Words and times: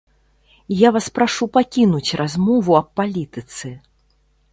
Я 0.77 0.89
вас 0.95 1.07
прашу 1.17 1.47
пакінуць 1.57 2.17
размову 2.21 2.71
аб 2.79 2.87
палітыцы! 3.01 3.67